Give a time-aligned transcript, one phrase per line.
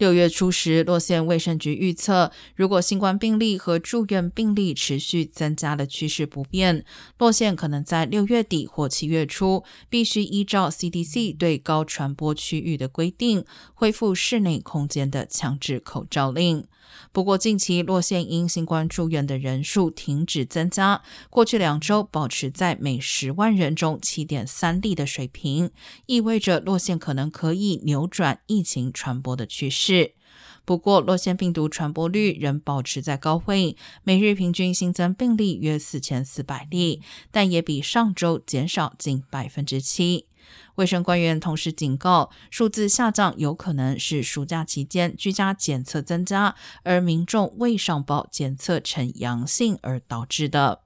[0.00, 6.86] 六月初时，洛县卫生局预测，如果新冠病例和住院病例持续增加的趋势不变，
[7.18, 13.44] 洛县可能在六月底或七月初必须依照 CDC 对高传播区域的规定，
[13.74, 16.64] 恢复室内空间的强制口罩令。
[17.12, 25.70] 不过，近期洛县因新冠住院的人数停止增加，过去两周保持在每十万人中七点三例的水平，
[26.06, 29.89] 意味着洛县可能可以扭转疫情传播的趋势。
[30.64, 40.26] 不过，洛县病毒传播率仍保持在高位，每日平均新增病例约四千四百例，但也比上周减少近百分之七。
[40.76, 50.82] 卫生官员同时警告，数字下降有可能是暑假期间居家检测增加，而民众未上报检测呈阳性而导致的。